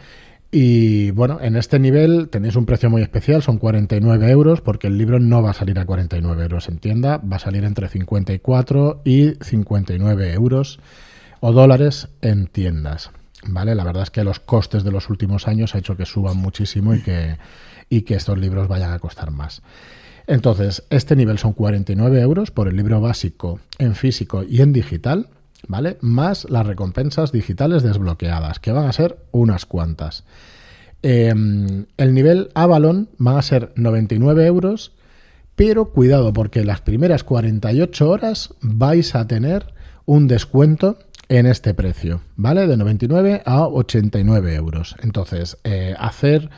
Y 0.50 1.12
bueno, 1.12 1.40
en 1.42 1.58
este 1.58 1.78
nivel 1.78 2.30
tenéis 2.30 2.56
un 2.56 2.66
precio 2.66 2.90
muy 2.90 3.02
especial, 3.02 3.44
son 3.44 3.58
49 3.58 4.32
euros, 4.32 4.62
porque 4.62 4.88
el 4.88 4.98
libro 4.98 5.20
no 5.20 5.44
va 5.44 5.50
a 5.50 5.54
salir 5.54 5.78
a 5.78 5.86
49 5.86 6.42
euros 6.44 6.70
en 6.70 6.78
tienda, 6.78 7.18
va 7.18 7.36
a 7.36 7.40
salir 7.40 7.66
entre 7.66 7.90
54 7.90 9.02
y 9.04 9.34
59 9.42 10.34
euros 10.34 10.80
o 11.42 11.52
dólares 11.52 12.08
en 12.22 12.48
tiendas. 12.48 13.12
¿Vale? 13.48 13.76
La 13.76 13.84
verdad 13.84 14.04
es 14.04 14.12
que 14.12 14.24
los 14.24 14.40
costes 14.40 14.84
de 14.84 14.92
los 14.92 15.10
últimos 15.10 15.48
años 15.48 15.76
ha 15.76 15.80
hecho 15.80 15.98
que 15.98 16.06
suban 16.06 16.38
muchísimo 16.38 16.94
y 16.94 17.02
que, 17.02 17.38
y 17.90 18.02
que 18.02 18.16
estos 18.16 18.38
libros 18.38 18.68
vayan 18.68 18.92
a 18.92 19.00
costar 19.00 19.32
más. 19.32 19.62
Entonces, 20.28 20.84
este 20.90 21.16
nivel 21.16 21.40
son 21.40 21.54
49 21.54 22.22
euros 22.22 22.52
por 22.52 22.68
el 22.68 22.76
libro 22.76 23.02
básico 23.02 23.60
en 23.80 23.96
físico 23.96 24.44
y 24.44 24.62
en 24.62 24.74
digital, 24.74 25.30
¿vale? 25.68 25.98
Más 26.02 26.48
las 26.50 26.68
recompensas 26.68 27.32
digitales 27.32 27.82
desbloqueadas, 27.82 28.60
que 28.60 28.72
van 28.72 28.86
a 28.86 28.94
ser 28.94 29.18
unas 29.32 29.66
cuantas. 29.66 30.24
Em, 31.02 31.86
el 31.98 32.14
nivel 32.14 32.52
Avalon 32.54 33.10
van 33.18 33.38
a 33.38 33.42
ser 33.42 33.72
99 33.76 34.46
euros, 34.46 34.92
pero 35.56 35.92
cuidado 35.92 36.32
porque 36.34 36.64
las 36.64 36.82
primeras 36.82 37.24
48 37.24 38.10
horas 38.10 38.54
vais 38.62 39.16
a 39.16 39.26
tener 39.26 39.74
un 40.06 40.28
descuento 40.28 41.00
en 41.30 41.46
este 41.46 41.76
precio, 41.76 42.22
¿vale? 42.36 42.68
De 42.68 42.76
99 42.76 43.44
a 43.46 43.68
89 43.68 44.56
euros. 44.56 44.96
Entonces, 45.02 45.58
eh, 45.64 45.96
hacer 46.00 46.50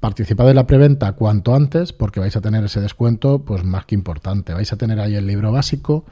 participad 0.00 0.46
de 0.46 0.54
la 0.54 0.66
preventa 0.66 1.12
cuanto 1.12 1.54
antes 1.54 1.92
porque 1.92 2.20
vais 2.20 2.36
a 2.36 2.40
tener 2.40 2.64
ese 2.64 2.80
descuento 2.80 3.44
pues 3.44 3.64
más 3.64 3.84
que 3.84 3.94
importante. 3.94 4.54
Vais 4.54 4.72
a 4.72 4.76
tener 4.76 5.00
ahí 5.00 5.16
el 5.16 5.26
libro 5.26 5.52
básico, 5.52 6.06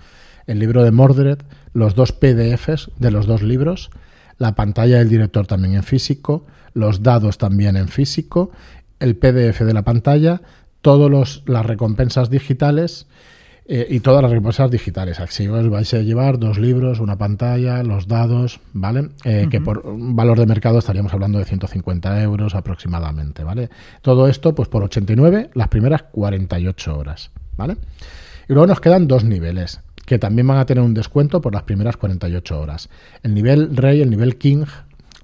el 0.47 0.59
libro 0.59 0.83
de 0.83 0.91
Mordred, 0.91 1.39
los 1.73 1.95
dos 1.95 2.13
PDFs 2.13 2.91
de 2.99 3.11
los 3.11 3.27
dos 3.27 3.43
libros, 3.43 3.91
la 4.39 4.55
pantalla 4.55 4.99
del 4.99 5.09
director 5.09 5.47
también 5.47 5.75
en 5.77 5.85
físico, 5.85 6.45
los 6.75 7.03
dados 7.03 7.39
también 7.39 7.77
en 7.77 7.89
físico, 7.89 8.51
el 8.99 9.17
PDF 9.17 9.61
de 9.61 9.73
la 9.73 9.83
pantalla, 9.83 10.43
todas 10.83 11.43
las 11.47 11.65
recompensas 11.65 12.29
digitales 12.29 13.07
eh, 13.67 13.87
y 13.89 14.01
todas 14.01 14.23
las 14.23 14.31
recompensas 14.31 14.71
digitales. 14.71 15.21
Así 15.21 15.49
os 15.49 15.69
vais 15.71 15.93
a 15.95 16.01
llevar 16.01 16.39
dos 16.39 16.59
libros, 16.59 17.01
una 17.01 17.17
pantalla, 17.17 17.83
los 17.83 18.07
dados, 18.07 18.61
¿vale? 18.73 19.11
Eh, 19.25 19.49
que 19.51 19.61
por 19.61 19.87
un 19.87 20.15
valor 20.15 20.39
de 20.39 20.47
mercado 20.47 20.79
estaríamos 20.79 21.15
hablando 21.15 21.39
de 21.39 21.47
150 21.47 22.23
euros 22.23 22.55
aproximadamente, 22.55 23.43
¿vale? 23.43 23.71
Todo 24.03 24.29
esto, 24.29 24.55
pues 24.55 24.69
por 24.69 24.83
89, 24.85 25.51
las 25.55 25.69
primeras 25.69 26.03
48 26.03 26.99
horas, 26.99 27.31
¿vale? 27.57 27.77
Y 28.49 28.53
luego 28.53 28.67
nos 28.67 28.81
quedan 28.81 29.09
dos 29.09 29.25
niveles 29.25 29.81
que 30.05 30.19
también 30.19 30.47
van 30.47 30.59
a 30.59 30.67
tener 30.67 30.85
un 30.85 30.95
descuento 30.95 31.41
por 31.41 31.55
las 31.55 31.63
primeras 31.63 31.97
48 31.97 32.61
horas. 32.61 32.91
El 33.23 33.35
nivel 33.35 33.75
Rey, 33.75 34.03
el 34.03 34.11
nivel 34.11 34.37
King, 34.37 34.67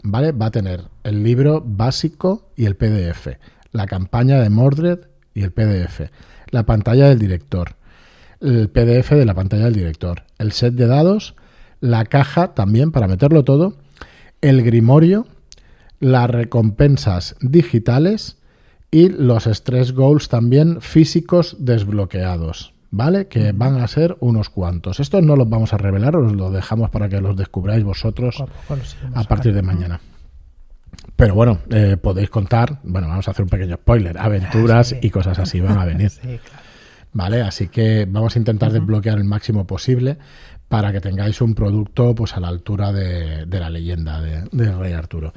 ¿vale? 0.02 0.32
Va 0.32 0.46
a 0.46 0.50
tener 0.50 0.84
el 1.04 1.22
libro 1.22 1.62
básico 1.64 2.50
y 2.56 2.64
el 2.64 2.76
PDF, 2.76 3.28
la 3.72 3.86
campaña 3.86 4.40
de 4.40 4.50
Mordred 4.50 5.00
y 5.34 5.42
el 5.42 5.52
PDF, 5.52 6.10
la 6.50 6.64
pantalla 6.64 7.08
del 7.08 7.18
director, 7.18 7.76
el 8.40 8.68
PDF 8.68 9.10
de 9.10 9.24
la 9.24 9.34
pantalla 9.34 9.64
del 9.64 9.74
director, 9.74 10.22
el 10.38 10.52
set 10.52 10.74
de 10.74 10.86
dados, 10.86 11.34
la 11.80 12.04
caja 12.04 12.54
también 12.54 12.92
para 12.92 13.08
meterlo 13.08 13.44
todo, 13.44 13.74
el 14.40 14.62
grimorio, 14.62 15.26
las 15.98 16.30
recompensas 16.30 17.36
digitales 17.40 18.38
y 18.90 19.08
los 19.08 19.46
stress 19.46 19.92
goals 19.92 20.28
también 20.28 20.80
físicos 20.80 21.56
desbloqueados. 21.58 22.74
¿Vale? 22.92 23.28
Que 23.28 23.52
van 23.52 23.80
a 23.80 23.86
ser 23.86 24.16
unos 24.18 24.50
cuantos. 24.50 24.98
Estos 24.98 25.22
no 25.22 25.36
los 25.36 25.48
vamos 25.48 25.72
a 25.72 25.78
revelar, 25.78 26.16
os 26.16 26.32
los 26.32 26.52
dejamos 26.52 26.90
para 26.90 27.08
que 27.08 27.20
los 27.20 27.36
descubráis 27.36 27.84
vosotros 27.84 28.42
a 29.14 29.24
partir 29.24 29.54
de 29.54 29.62
mañana. 29.62 30.00
Pero 31.14 31.34
bueno, 31.36 31.58
eh, 31.70 31.96
podéis 31.96 32.30
contar, 32.30 32.80
bueno, 32.82 33.06
vamos 33.06 33.28
a 33.28 33.30
hacer 33.30 33.44
un 33.44 33.48
pequeño 33.48 33.76
spoiler, 33.76 34.18
aventuras 34.18 34.96
y 35.00 35.08
cosas 35.10 35.38
así 35.38 35.60
van 35.60 35.78
a 35.78 35.84
venir. 35.84 36.10
Sí, 36.20 36.26
claro. 36.26 36.59
¿Vale? 37.12 37.42
Así 37.42 37.68
que 37.68 38.06
vamos 38.08 38.36
a 38.36 38.38
intentar 38.38 38.72
desbloquear 38.72 39.18
el 39.18 39.24
máximo 39.24 39.66
posible 39.66 40.18
para 40.68 40.92
que 40.92 41.00
tengáis 41.00 41.40
un 41.40 41.54
producto 41.54 42.14
pues 42.14 42.36
a 42.36 42.40
la 42.40 42.48
altura 42.48 42.92
de, 42.92 43.46
la 43.46 43.70
leyenda 43.70 44.20
de, 44.20 44.44
del 44.52 44.78
Rey 44.78 44.92
Arturo. 44.92 45.32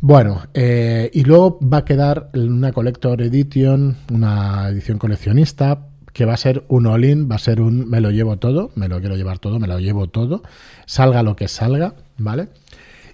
Bueno, 0.00 0.42
eh, 0.52 1.10
y 1.12 1.22
luego 1.24 1.58
va 1.60 1.78
a 1.78 1.84
quedar 1.84 2.30
una 2.34 2.72
Collector 2.72 3.22
Edition, 3.22 3.96
una 4.12 4.68
edición 4.68 4.98
coleccionista, 4.98 5.86
que 6.12 6.24
va 6.24 6.34
a 6.34 6.38
ser 6.38 6.64
un 6.68 6.86
all-in, 6.86 7.30
va 7.30 7.36
a 7.36 7.38
ser 7.38 7.60
un 7.60 7.88
me 7.88 8.00
lo 8.00 8.10
llevo 8.10 8.38
todo, 8.38 8.70
me 8.74 8.88
lo 8.88 9.00
quiero 9.00 9.16
llevar 9.16 9.38
todo, 9.38 9.58
me 9.58 9.66
lo 9.66 9.78
llevo 9.78 10.08
todo, 10.08 10.42
salga 10.86 11.22
lo 11.22 11.36
que 11.36 11.46
salga, 11.46 11.94
¿vale? 12.18 12.48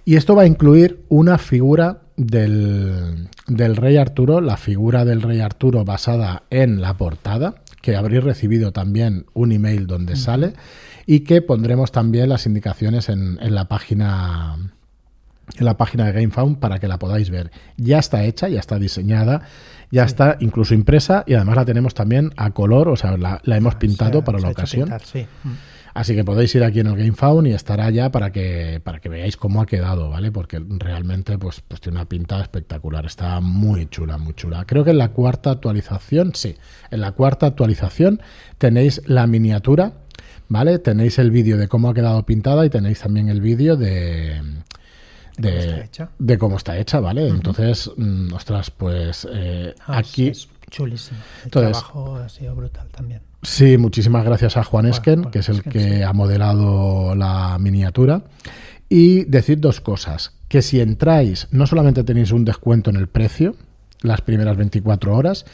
Y 0.05 0.15
esto 0.15 0.35
va 0.35 0.43
a 0.43 0.47
incluir 0.47 1.03
una 1.09 1.37
figura 1.37 1.99
del, 2.17 3.29
del 3.47 3.75
Rey 3.75 3.97
Arturo, 3.97 4.41
la 4.41 4.57
figura 4.57 5.05
del 5.05 5.21
Rey 5.21 5.39
Arturo 5.39 5.85
basada 5.85 6.43
en 6.49 6.81
la 6.81 6.95
portada, 6.95 7.55
que 7.83 7.97
habréis 7.97 8.23
recibido 8.23 8.71
también 8.71 9.25
un 9.33 9.51
email 9.51 9.87
donde 9.87 10.15
sale 10.15 10.53
y 11.05 11.19
que 11.19 11.41
pondremos 11.41 11.91
también 11.91 12.29
las 12.29 12.45
indicaciones 12.45 13.09
en, 13.09 13.37
la 13.53 13.65
página 13.65 14.55
en 15.57 15.65
la 15.65 15.75
página 15.75 16.05
de 16.05 16.13
GameFound 16.13 16.59
para 16.59 16.79
que 16.79 16.87
la 16.87 16.97
podáis 16.97 17.29
ver. 17.29 17.51
Ya 17.75 17.99
está 17.99 18.23
hecha, 18.23 18.47
ya 18.47 18.61
está 18.61 18.79
diseñada, 18.79 19.41
ya 19.91 20.05
está 20.05 20.37
incluso 20.39 20.73
impresa 20.73 21.25
y 21.27 21.33
además 21.33 21.57
la 21.57 21.65
tenemos 21.65 21.93
también 21.93 22.31
a 22.37 22.51
color, 22.51 22.87
o 22.87 22.95
sea, 22.95 23.17
la, 23.17 23.41
hemos 23.47 23.75
pintado 23.75 24.23
para 24.23 24.39
la 24.39 24.47
ocasión. 24.47 24.89
Así 25.93 26.15
que 26.15 26.23
podéis 26.23 26.53
ir 26.55 26.63
aquí 26.63 26.79
en 26.79 26.87
el 26.87 26.95
GameFound 26.95 27.47
y 27.47 27.51
estará 27.51 27.89
ya 27.91 28.11
para 28.11 28.31
que, 28.31 28.81
para 28.83 28.99
que 28.99 29.09
veáis 29.09 29.37
cómo 29.37 29.61
ha 29.61 29.65
quedado, 29.65 30.09
¿vale? 30.09 30.31
Porque 30.31 30.59
realmente 30.67 31.37
pues, 31.37 31.61
pues 31.67 31.81
tiene 31.81 31.99
una 31.99 32.05
pinta 32.05 32.41
espectacular. 32.41 33.05
Está 33.05 33.39
muy 33.41 33.87
chula, 33.87 34.17
muy 34.17 34.33
chula. 34.33 34.65
Creo 34.65 34.83
que 34.83 34.91
en 34.91 34.97
la 34.97 35.09
cuarta 35.09 35.51
actualización, 35.51 36.33
sí, 36.33 36.55
en 36.89 37.01
la 37.01 37.11
cuarta 37.11 37.45
actualización 37.45 38.21
tenéis 38.57 39.01
la 39.05 39.27
miniatura, 39.27 39.93
¿vale? 40.47 40.79
Tenéis 40.79 41.19
el 41.19 41.29
vídeo 41.29 41.57
de 41.57 41.67
cómo 41.67 41.89
ha 41.89 41.93
quedado 41.93 42.25
pintada 42.25 42.65
y 42.65 42.69
tenéis 42.69 42.99
también 42.99 43.29
el 43.29 43.41
vídeo 43.41 43.75
de, 43.75 44.41
de, 45.37 45.89
de, 46.19 46.37
cómo 46.37 46.57
está 46.57 46.77
hecha, 46.77 46.99
¿vale? 46.99 47.27
Entonces, 47.27 47.89
mm, 47.95 48.33
ostras, 48.33 48.71
pues 48.71 49.27
eh, 49.31 49.73
ah, 49.87 49.97
aquí... 49.97 50.27
Es 50.29 50.47
chulísimo. 50.69 51.19
El 51.45 51.51
trabajo 51.51 52.15
ha 52.17 52.29
sido 52.29 52.55
brutal 52.55 52.87
también. 52.89 53.21
Sí, 53.43 53.77
muchísimas 53.77 54.23
gracias 54.23 54.57
a 54.57 54.63
Juan 54.63 54.85
Esken, 54.85 55.25
que 55.25 55.39
es 55.39 55.49
el 55.49 55.63
que 55.63 56.03
ha 56.03 56.13
modelado 56.13 57.13
la 57.15 57.57
miniatura. 57.59 58.23
Y 58.89 59.25
decir 59.25 59.59
dos 59.59 59.81
cosas, 59.81 60.33
que 60.47 60.61
si 60.61 60.79
entráis, 60.79 61.47
no 61.51 61.67
solamente 61.67 62.03
tenéis 62.03 62.31
un 62.31 62.45
descuento 62.45 62.89
en 62.89 62.95
el 62.95 63.07
precio, 63.07 63.55
las 64.03 64.21
primeras 64.21 64.55
24 64.57 65.15
horas, 65.15 65.45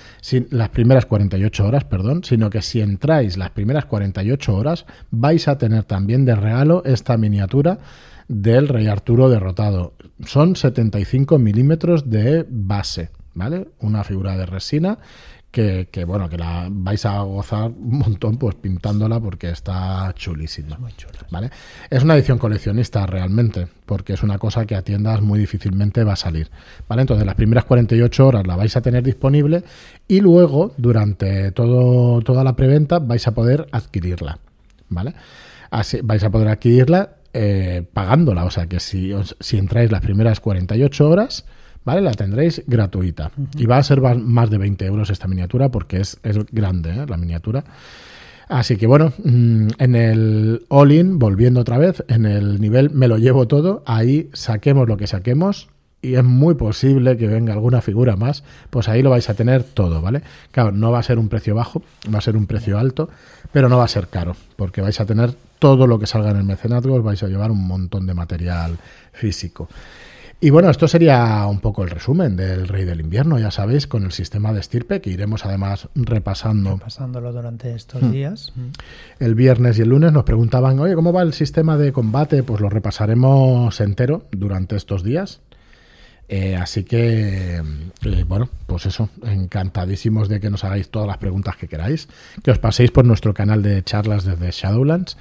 las 0.49 0.69
primeras 0.69 1.05
48 1.05 1.65
horas, 1.65 1.83
perdón, 1.85 2.23
sino 2.23 2.49
que 2.49 2.61
si 2.61 2.81
entráis 2.81 3.37
las 3.37 3.51
primeras 3.51 3.85
48 3.85 4.55
horas, 4.55 4.85
vais 5.11 5.47
a 5.47 5.57
tener 5.57 5.83
también 5.83 6.25
de 6.25 6.35
regalo 6.35 6.83
esta 6.85 7.17
miniatura 7.17 7.79
del 8.29 8.69
Rey 8.69 8.87
Arturo 8.87 9.27
derrotado. 9.27 9.93
Son 10.25 10.55
75 10.55 11.37
milímetros 11.39 12.09
de 12.09 12.45
base, 12.47 13.09
¿vale? 13.33 13.67
Una 13.79 14.05
figura 14.05 14.37
de 14.37 14.45
resina 14.45 14.99
que, 15.51 15.87
bueno, 16.05 16.29
que 16.29 16.37
la 16.37 16.67
vais 16.69 17.03
a 17.07 17.21
gozar 17.21 17.71
un 17.71 17.97
montón 17.97 18.37
pues 18.37 18.53
pintándola 18.55 19.19
porque 19.19 19.49
está 19.49 20.13
chulísima. 20.15 20.75
Es, 20.75 20.79
muy 20.79 20.93
¿vale? 21.31 21.49
es 21.89 22.03
una 22.03 22.15
edición 22.15 22.37
coleccionista 22.37 23.07
realmente, 23.07 23.67
porque 23.87 24.13
es 24.13 24.21
una 24.21 24.37
cosa 24.37 24.65
que 24.67 24.75
a 24.75 24.83
tiendas 24.83 25.21
muy 25.21 25.39
difícilmente 25.39 26.03
va 26.03 26.13
a 26.13 26.17
salir. 26.17 26.51
¿vale? 26.87 27.01
Entonces 27.01 27.25
las 27.25 27.35
primeras 27.35 27.65
48 27.65 28.27
horas 28.27 28.45
la 28.45 28.55
vais 28.55 28.77
a 28.77 28.81
tener 28.81 29.03
disponible 29.03 29.63
y 30.07 30.21
luego 30.21 30.73
durante 30.77 31.51
todo, 31.51 32.21
toda 32.21 32.43
la 32.43 32.55
preventa 32.55 32.99
vais 32.99 33.27
a 33.27 33.33
poder 33.33 33.67
adquirirla. 33.71 34.37
¿vale? 34.89 35.15
Así, 35.71 35.99
vais 36.03 36.23
a 36.23 36.29
poder 36.29 36.49
adquirirla 36.49 37.15
eh, 37.41 37.83
pagándola, 37.93 38.43
o 38.43 38.51
sea 38.51 38.67
que 38.67 38.81
si, 38.81 39.13
si 39.39 39.57
entráis 39.57 39.91
las 39.91 40.01
primeras 40.01 40.41
48 40.41 41.09
horas 41.09 41.45
¿vale? 41.85 42.01
La 42.01 42.11
tendréis 42.11 42.63
gratuita. 42.67 43.31
Y 43.57 43.65
va 43.65 43.77
a 43.77 43.83
ser 43.83 44.01
más 44.01 44.49
de 44.49 44.57
20 44.57 44.85
euros 44.85 45.09
esta 45.09 45.27
miniatura 45.27 45.69
porque 45.69 46.01
es, 46.01 46.19
grande 46.51 46.91
¿eh? 46.91 47.05
la 47.07 47.17
miniatura. 47.17 47.63
Así 48.49 48.75
que 48.75 48.87
bueno, 48.87 49.13
mm, 49.23 49.67
en 49.77 49.95
el 49.95 50.65
all-in, 50.67 51.17
volviendo 51.17 51.61
otra 51.61 51.77
vez, 51.77 52.03
en 52.09 52.25
el 52.25 52.59
nivel 52.59 52.89
me 52.89 53.07
lo 53.07 53.17
llevo 53.17 53.47
todo, 53.47 53.83
ahí 53.85 54.29
saquemos 54.33 54.87
lo 54.87 54.97
que 54.97 55.07
saquemos 55.07 55.69
y 56.01 56.15
es 56.15 56.23
muy 56.23 56.55
posible 56.55 57.17
que 57.17 57.27
venga 57.27 57.53
alguna 57.53 57.81
figura 57.81 58.15
más, 58.15 58.43
pues 58.69 58.89
ahí 58.89 59.01
lo 59.01 59.11
vais 59.11 59.29
a 59.29 59.33
tener 59.33 59.63
todo, 59.63 60.01
¿vale? 60.01 60.21
Claro, 60.51 60.71
no 60.71 60.91
va 60.91 60.99
a 60.99 61.03
ser 61.03 61.19
un 61.19 61.29
precio 61.29 61.55
bajo, 61.55 61.83
va 62.13 62.19
a 62.19 62.21
ser 62.21 62.37
un 62.37 62.47
precio 62.47 62.77
alto, 62.77 63.09
pero 63.51 63.69
no 63.69 63.77
va 63.77 63.85
a 63.85 63.89
ser 63.89 64.07
caro, 64.07 64.35
porque 64.55 64.81
vais 64.81 64.99
a 64.99 65.05
tener 65.05 65.33
todo 65.59 65.85
lo 65.87 65.99
que 65.99 66.07
salga 66.07 66.31
en 66.31 66.37
el 66.37 66.43
mecenazgo, 66.43 67.01
vais 67.03 67.21
a 67.21 67.27
llevar 67.27 67.51
un 67.51 67.67
montón 67.67 68.07
de 68.07 68.13
material 68.13 68.77
físico. 69.11 69.67
Y 70.41 70.51
bueno, 70.51 70.69
esto 70.69 70.87
sería 70.87 71.45
un 71.47 71.59
poco 71.59 71.83
el 71.83 71.89
resumen 71.89 72.37
del 72.37 72.69
Rey 72.69 72.85
del 72.85 73.01
Invierno, 73.01 73.37
ya 73.37 73.51
sabéis, 73.51 73.87
con 73.87 74.05
el 74.05 74.13
sistema 74.13 74.53
de 74.53 74.61
estirpe, 74.61 75.01
que 75.01 75.09
iremos 75.09 75.45
además 75.45 75.89
repasando. 75.95 76.77
Repasándolo 76.77 77.33
durante 77.33 77.75
estos 77.75 78.01
hmm. 78.01 78.11
días. 78.11 78.53
Hmm. 78.55 78.69
El 79.19 79.35
viernes 79.35 79.77
y 79.77 79.81
el 79.81 79.89
lunes 79.89 80.13
nos 80.13 80.23
preguntaban, 80.23 80.79
oye, 80.79 80.95
¿cómo 80.95 81.11
va 81.11 81.23
el 81.23 81.33
sistema 81.33 81.75
de 81.75 81.91
combate? 81.91 82.41
Pues 82.43 82.61
lo 82.61 82.69
repasaremos 82.69 83.81
entero 83.81 84.27
durante 84.31 84.77
estos 84.77 85.03
días. 85.03 85.41
Eh, 86.31 86.55
así 86.55 86.83
que, 86.83 87.55
eh, 87.57 88.23
bueno, 88.27 88.49
pues 88.67 88.85
eso, 88.85 89.09
encantadísimos 89.25 90.29
de 90.29 90.39
que 90.39 90.51
nos 90.51 90.63
hagáis 90.63 90.89
todas 90.89 91.07
las 91.07 91.17
preguntas 91.17 91.55
que 91.55 91.67
queráis, 91.67 92.07
que 92.43 92.51
os 92.51 92.59
paséis 92.59 92.91
por 92.91 93.03
nuestro 93.03 93.33
canal 93.33 93.63
de 93.63 93.83
charlas 93.83 94.25
desde 94.25 94.51
Shadowlands 94.51 95.17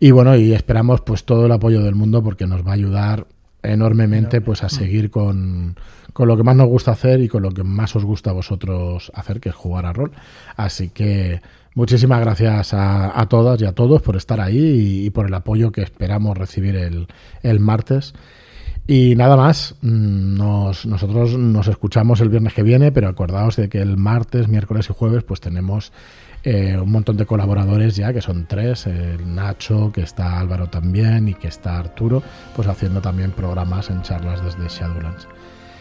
y 0.00 0.12
bueno, 0.12 0.34
y 0.34 0.54
esperamos 0.54 1.02
pues 1.02 1.24
todo 1.24 1.44
el 1.44 1.52
apoyo 1.52 1.82
del 1.82 1.94
mundo 1.94 2.22
porque 2.22 2.46
nos 2.46 2.66
va 2.66 2.70
a 2.70 2.74
ayudar 2.74 3.26
enormemente 3.62 4.40
pues 4.40 4.62
a 4.62 4.70
seguir 4.70 5.10
con, 5.10 5.76
con, 6.14 6.26
lo 6.26 6.38
que 6.38 6.42
más 6.42 6.56
nos 6.56 6.68
gusta 6.68 6.92
hacer 6.92 7.20
y 7.20 7.28
con 7.28 7.42
lo 7.42 7.50
que 7.50 7.62
más 7.62 7.94
os 7.94 8.06
gusta 8.06 8.30
a 8.30 8.32
vosotros 8.32 9.12
hacer, 9.14 9.40
que 9.40 9.50
es 9.50 9.54
jugar 9.54 9.84
a 9.84 9.92
rol. 9.92 10.12
Así 10.56 10.88
que 10.88 11.42
muchísimas 11.74 12.20
gracias 12.20 12.72
a, 12.72 13.20
a 13.20 13.28
todas 13.28 13.60
y 13.60 13.66
a 13.66 13.72
todos 13.72 14.00
por 14.00 14.16
estar 14.16 14.40
ahí 14.40 15.04
y, 15.04 15.10
por 15.10 15.26
el 15.26 15.34
apoyo 15.34 15.70
que 15.70 15.82
esperamos 15.82 16.38
recibir 16.38 16.76
el, 16.76 17.08
el 17.42 17.60
martes. 17.60 18.14
Y 18.86 19.16
nada 19.16 19.36
más, 19.36 19.74
mm, 19.82 20.36
nosotros 20.36 21.36
nos 21.36 21.66
escuchamos 21.66 22.20
el 22.20 22.28
viernes 22.28 22.54
que 22.54 22.62
viene, 22.62 22.92
pero 22.92 23.08
acordaos 23.08 23.56
de 23.56 23.68
que 23.68 23.80
el 23.80 23.96
martes, 23.96 24.48
miércoles 24.48 24.88
y 24.88 24.92
jueves 24.92 25.24
pues 25.24 25.40
tenemos 25.40 25.92
eh, 26.44 26.78
un 26.80 26.92
montón 26.92 27.16
de 27.16 27.26
colaboradores 27.26 27.96
ya, 27.96 28.12
que 28.12 28.22
son 28.22 28.46
tres, 28.46 28.86
el 28.86 29.34
Nacho, 29.34 29.90
que 29.92 30.02
está 30.02 30.38
Álvaro 30.38 30.68
también 30.68 31.26
y 31.26 31.34
que 31.34 31.48
está 31.48 31.76
Arturo, 31.78 32.22
pues 32.54 32.68
haciendo 32.68 33.00
también 33.00 33.32
programas 33.32 33.90
en 33.90 34.02
charlas 34.02 34.44
desde 34.44 34.68
Shadowlands. 34.68 35.26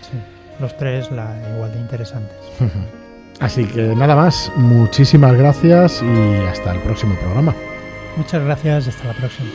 Sí, 0.02 0.18
los 0.60 0.76
tres 0.78 1.12
la, 1.12 1.38
igual 1.54 1.72
de 1.72 1.80
interesantes. 1.82 2.38
Así 3.40 3.66
que 3.66 3.96
nada 3.96 4.16
más, 4.16 4.52
muchísimas 4.56 5.34
gracias 5.34 6.02
y 6.02 6.46
hasta 6.48 6.74
el 6.74 6.80
próximo 6.80 7.14
programa. 7.20 7.54
Muchas 8.18 8.44
gracias 8.44 8.88
y 8.88 8.90
hasta 8.90 9.04
la 9.10 9.14
próxima. 9.14 9.50